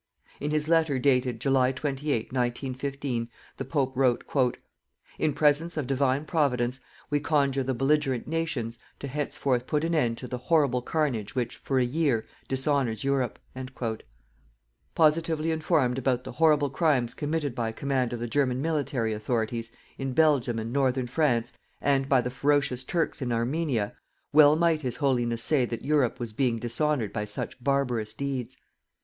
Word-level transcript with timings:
In 0.39 0.49
his 0.49 0.67
letter 0.67 0.97
dated, 0.97 1.39
July 1.39 1.71
28, 1.71 2.33
1915, 2.33 3.29
the 3.57 3.65
Pope 3.65 3.95
wrote: 3.95 4.25
"_In 5.19 5.35
presence 5.35 5.77
of 5.77 5.85
Divine 5.85 6.25
Providence, 6.25 6.79
we 7.11 7.19
conjure 7.19 7.61
the 7.61 7.75
belligerent 7.75 8.27
nations, 8.27 8.79
to 8.97 9.07
henceforth 9.07 9.67
put 9.67 9.83
an 9.83 9.93
end 9.93 10.17
to 10.17 10.27
the 10.27 10.39
horrible 10.39 10.81
carnage 10.81 11.35
which, 11.35 11.55
for 11.55 11.77
a 11.77 11.85
year, 11.85 12.25
dishonours 12.47 13.03
Europe._" 13.03 13.37
Positively 14.95 15.51
informed 15.51 15.99
about 15.99 16.23
the 16.23 16.31
horrible 16.31 16.71
crimes 16.71 17.13
committed 17.13 17.53
by 17.53 17.71
command 17.71 18.11
of 18.11 18.19
the 18.19 18.27
German 18.27 18.59
military 18.59 19.13
authorities 19.13 19.71
in 19.99 20.13
Belgium, 20.13 20.57
and 20.57 20.73
Northern 20.73 21.05
France, 21.05 21.53
and 21.79 22.09
by 22.09 22.21
the 22.21 22.31
ferocious 22.31 22.83
Turks 22.83 23.21
in 23.21 23.31
Armenia, 23.31 23.93
well 24.33 24.55
might 24.55 24.81
His 24.81 24.95
Holiness 24.95 25.43
say 25.43 25.63
that 25.65 25.85
Europe 25.85 26.19
was 26.19 26.33
being 26.33 26.57
dishonoured 26.57 27.13
by 27.13 27.25
such 27.25 27.63
barbarous 27.63 28.15
deeds. 28.15 28.57